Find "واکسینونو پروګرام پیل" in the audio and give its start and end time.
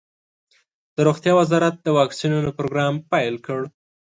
1.97-3.35